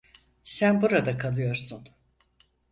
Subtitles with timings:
[0.45, 1.89] Sen burada kalıyorsun.